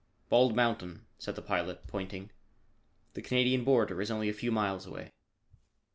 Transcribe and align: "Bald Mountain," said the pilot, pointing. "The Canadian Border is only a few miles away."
"Bald 0.29 0.55
Mountain," 0.55 1.05
said 1.19 1.35
the 1.35 1.43
pilot, 1.43 1.85
pointing. 1.85 2.31
"The 3.13 3.21
Canadian 3.21 3.63
Border 3.63 4.01
is 4.01 4.09
only 4.09 4.29
a 4.29 4.33
few 4.33 4.51
miles 4.51 4.87
away." 4.87 5.11